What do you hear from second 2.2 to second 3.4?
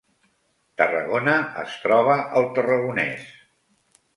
al Tarragonès